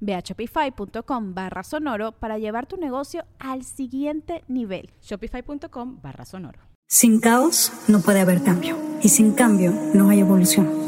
Ve 0.00 0.14
a 0.14 0.20
shopify.com 0.20 1.34
barra 1.34 1.62
sonoro 1.62 2.12
para 2.12 2.38
llevar 2.38 2.66
tu 2.66 2.76
negocio 2.76 3.24
al 3.38 3.64
siguiente 3.64 4.44
nivel. 4.48 4.90
Shopify.com 5.02 6.00
barra 6.02 6.24
sonoro. 6.24 6.60
Sin 6.88 7.20
caos 7.20 7.72
no 7.86 8.00
puede 8.00 8.20
haber 8.20 8.42
cambio. 8.42 8.76
Y 9.02 9.10
sin 9.10 9.32
cambio 9.32 9.72
no 9.92 10.08
hay 10.08 10.20
evolución. 10.20 10.87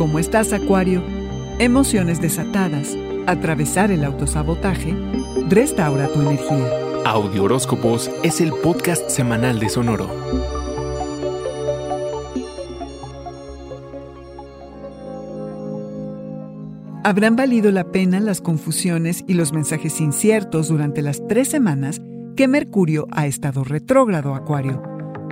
¿Cómo 0.00 0.18
estás, 0.18 0.54
Acuario? 0.54 1.02
Emociones 1.58 2.22
desatadas, 2.22 2.96
atravesar 3.26 3.90
el 3.90 4.02
autosabotaje, 4.02 4.96
restaura 5.50 6.08
tu 6.08 6.22
energía. 6.22 6.70
Audio 7.04 7.44
Horóscopos 7.44 8.10
es 8.22 8.40
el 8.40 8.50
podcast 8.50 9.10
semanal 9.10 9.60
de 9.60 9.68
Sonoro. 9.68 10.08
Habrán 17.04 17.36
valido 17.36 17.70
la 17.70 17.84
pena 17.84 18.20
las 18.20 18.40
confusiones 18.40 19.22
y 19.28 19.34
los 19.34 19.52
mensajes 19.52 20.00
inciertos 20.00 20.68
durante 20.68 21.02
las 21.02 21.28
tres 21.28 21.48
semanas 21.48 22.00
que 22.36 22.48
Mercurio 22.48 23.06
ha 23.10 23.26
estado 23.26 23.64
retrógrado, 23.64 24.34
Acuario, 24.34 24.82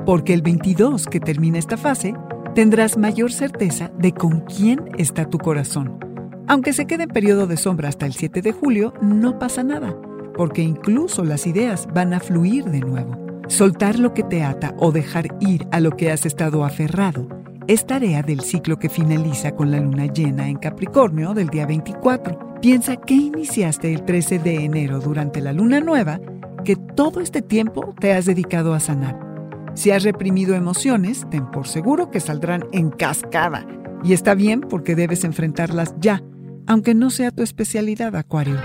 porque 0.04 0.34
el 0.34 0.42
22 0.42 1.06
que 1.06 1.20
termina 1.20 1.56
esta 1.56 1.78
fase 1.78 2.14
tendrás 2.54 2.96
mayor 2.96 3.32
certeza 3.32 3.90
de 3.98 4.12
con 4.12 4.40
quién 4.40 4.90
está 4.98 5.24
tu 5.24 5.38
corazón. 5.38 5.98
Aunque 6.46 6.72
se 6.72 6.86
quede 6.86 7.04
en 7.04 7.10
periodo 7.10 7.46
de 7.46 7.56
sombra 7.56 7.88
hasta 7.88 8.06
el 8.06 8.14
7 8.14 8.42
de 8.42 8.52
julio, 8.52 8.94
no 9.02 9.38
pasa 9.38 9.62
nada, 9.62 9.94
porque 10.34 10.62
incluso 10.62 11.24
las 11.24 11.46
ideas 11.46 11.86
van 11.92 12.14
a 12.14 12.20
fluir 12.20 12.64
de 12.64 12.80
nuevo. 12.80 13.16
Soltar 13.48 13.98
lo 13.98 14.14
que 14.14 14.22
te 14.22 14.42
ata 14.42 14.74
o 14.78 14.92
dejar 14.92 15.28
ir 15.40 15.66
a 15.72 15.80
lo 15.80 15.96
que 15.96 16.10
has 16.10 16.26
estado 16.26 16.64
aferrado 16.64 17.28
es 17.66 17.86
tarea 17.86 18.22
del 18.22 18.40
ciclo 18.40 18.78
que 18.78 18.88
finaliza 18.88 19.54
con 19.54 19.70
la 19.70 19.80
luna 19.80 20.06
llena 20.06 20.48
en 20.48 20.56
Capricornio 20.56 21.34
del 21.34 21.48
día 21.48 21.66
24. 21.66 22.60
Piensa 22.62 22.96
que 22.96 23.14
iniciaste 23.14 23.92
el 23.92 24.04
13 24.04 24.38
de 24.38 24.64
enero 24.64 25.00
durante 25.00 25.42
la 25.42 25.52
luna 25.52 25.80
nueva, 25.80 26.18
que 26.64 26.76
todo 26.76 27.20
este 27.20 27.42
tiempo 27.42 27.94
te 28.00 28.14
has 28.14 28.24
dedicado 28.24 28.72
a 28.72 28.80
sanar 28.80 29.27
si 29.74 29.90
has 29.90 30.02
reprimido 30.02 30.54
emociones, 30.54 31.26
ten 31.30 31.50
por 31.50 31.66
seguro 31.66 32.10
que 32.10 32.20
saldrán 32.20 32.64
en 32.72 32.90
cascada. 32.90 33.66
Y 34.02 34.12
está 34.12 34.34
bien 34.34 34.60
porque 34.60 34.94
debes 34.94 35.24
enfrentarlas 35.24 35.94
ya, 35.98 36.22
aunque 36.66 36.94
no 36.94 37.10
sea 37.10 37.30
tu 37.30 37.42
especialidad, 37.42 38.14
Acuario. 38.16 38.56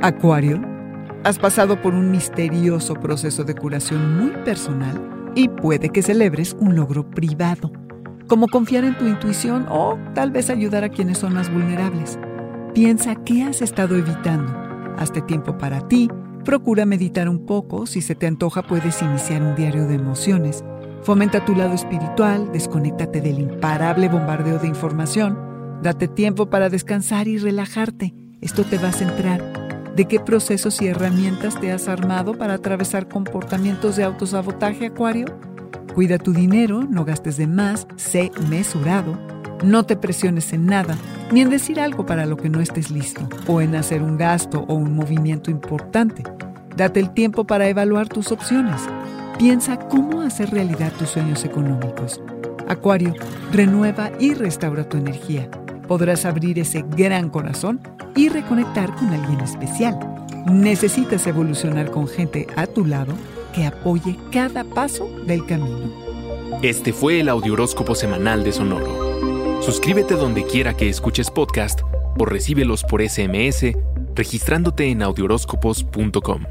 Acuario, 0.00 0.60
has 1.24 1.38
pasado 1.38 1.80
por 1.80 1.94
un 1.94 2.10
misterioso 2.10 2.94
proceso 2.94 3.44
de 3.44 3.54
curación 3.54 4.18
muy 4.18 4.30
personal 4.44 5.30
y 5.34 5.48
puede 5.48 5.90
que 5.90 6.02
celebres 6.02 6.56
un 6.58 6.74
logro 6.74 7.08
privado, 7.08 7.72
como 8.26 8.48
confiar 8.48 8.84
en 8.84 8.98
tu 8.98 9.06
intuición 9.06 9.66
o 9.68 9.98
tal 10.14 10.30
vez 10.30 10.50
ayudar 10.50 10.84
a 10.84 10.88
quienes 10.88 11.18
son 11.18 11.34
más 11.34 11.52
vulnerables. 11.52 12.18
Piensa 12.74 13.14
qué 13.14 13.44
has 13.44 13.62
estado 13.62 13.96
evitando. 13.96 14.52
Hazte 14.98 15.20
tiempo 15.22 15.56
para 15.56 15.86
ti 15.88 16.08
Procura 16.44 16.84
meditar 16.86 17.28
un 17.28 17.46
poco, 17.46 17.86
si 17.86 18.02
se 18.02 18.16
te 18.16 18.26
antoja 18.26 18.62
puedes 18.62 19.00
iniciar 19.00 19.42
un 19.42 19.54
diario 19.54 19.86
de 19.86 19.94
emociones. 19.94 20.64
Fomenta 21.02 21.44
tu 21.44 21.54
lado 21.54 21.72
espiritual, 21.74 22.50
desconéctate 22.52 23.20
del 23.20 23.38
imparable 23.38 24.08
bombardeo 24.08 24.58
de 24.58 24.66
información, 24.66 25.38
date 25.82 26.08
tiempo 26.08 26.50
para 26.50 26.68
descansar 26.68 27.28
y 27.28 27.38
relajarte. 27.38 28.12
Esto 28.40 28.64
te 28.64 28.78
va 28.78 28.88
a 28.88 28.92
centrar. 28.92 29.92
¿De 29.94 30.06
qué 30.06 30.18
procesos 30.18 30.82
y 30.82 30.88
herramientas 30.88 31.60
te 31.60 31.70
has 31.70 31.86
armado 31.86 32.36
para 32.36 32.54
atravesar 32.54 33.08
comportamientos 33.08 33.94
de 33.94 34.02
autosabotaje, 34.02 34.86
Acuario? 34.86 35.26
Cuida 35.94 36.18
tu 36.18 36.32
dinero, 36.32 36.82
no 36.82 37.04
gastes 37.04 37.36
de 37.36 37.46
más, 37.46 37.86
sé 37.94 38.32
mesurado. 38.48 39.16
No 39.62 39.84
te 39.84 39.96
presiones 39.96 40.52
en 40.52 40.66
nada, 40.66 40.98
ni 41.30 41.40
en 41.40 41.50
decir 41.50 41.78
algo 41.78 42.04
para 42.04 42.26
lo 42.26 42.36
que 42.36 42.48
no 42.48 42.60
estés 42.60 42.90
listo, 42.90 43.28
o 43.46 43.60
en 43.60 43.76
hacer 43.76 44.02
un 44.02 44.16
gasto 44.16 44.64
o 44.66 44.74
un 44.74 44.94
movimiento 44.96 45.50
importante. 45.50 46.24
Date 46.76 46.98
el 46.98 47.10
tiempo 47.10 47.44
para 47.44 47.68
evaluar 47.68 48.08
tus 48.08 48.32
opciones. 48.32 48.80
Piensa 49.38 49.78
cómo 49.78 50.22
hacer 50.22 50.50
realidad 50.50 50.92
tus 50.98 51.10
sueños 51.10 51.44
económicos. 51.44 52.20
Acuario, 52.68 53.14
renueva 53.52 54.10
y 54.18 54.34
restaura 54.34 54.88
tu 54.88 54.96
energía. 54.96 55.48
Podrás 55.86 56.24
abrir 56.24 56.58
ese 56.58 56.84
gran 56.96 57.28
corazón 57.28 57.80
y 58.16 58.28
reconectar 58.30 58.94
con 58.96 59.10
alguien 59.10 59.40
especial. 59.40 59.98
Necesitas 60.50 61.26
evolucionar 61.26 61.90
con 61.90 62.08
gente 62.08 62.46
a 62.56 62.66
tu 62.66 62.84
lado 62.84 63.14
que 63.54 63.66
apoye 63.66 64.18
cada 64.32 64.64
paso 64.64 65.08
del 65.26 65.44
camino. 65.46 65.92
Este 66.62 66.92
fue 66.92 67.20
el 67.20 67.28
Audioróscopo 67.28 67.94
Semanal 67.94 68.42
de 68.44 68.52
Sonoro. 68.52 69.11
Suscríbete 69.62 70.16
donde 70.16 70.44
quiera 70.44 70.74
que 70.74 70.88
escuches 70.88 71.30
podcast 71.30 71.82
o 72.18 72.24
recíbelos 72.24 72.82
por 72.82 73.00
SMS 73.00 73.72
registrándote 74.12 74.90
en 74.90 75.04
audioróscopos.com. 75.04 76.46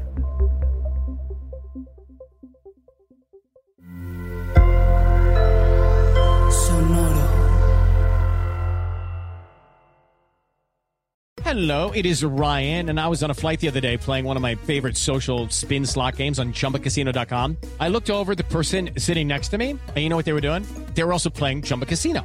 Hello, 11.44 11.90
it 11.90 12.06
is 12.06 12.24
Ryan, 12.24 12.88
and 12.88 12.98
I 12.98 13.08
was 13.08 13.22
on 13.22 13.30
a 13.30 13.34
flight 13.34 13.60
the 13.60 13.68
other 13.68 13.80
day 13.80 13.98
playing 13.98 14.24
one 14.24 14.38
of 14.38 14.42
my 14.42 14.54
favorite 14.54 14.96
social 14.96 15.50
spin 15.50 15.84
slot 15.84 16.16
games 16.16 16.38
on 16.38 16.54
chumbacasino.com. 16.54 17.58
I 17.78 17.88
looked 17.88 18.08
over 18.08 18.34
the 18.34 18.44
person 18.44 18.88
sitting 18.96 19.28
next 19.28 19.48
to 19.48 19.58
me, 19.58 19.72
and 19.72 19.98
you 19.98 20.08
know 20.08 20.16
what 20.16 20.24
they 20.24 20.32
were 20.32 20.40
doing? 20.40 20.64
They 20.94 21.04
were 21.04 21.12
also 21.12 21.28
playing 21.28 21.60
Chumba 21.62 21.84
Casino. 21.84 22.24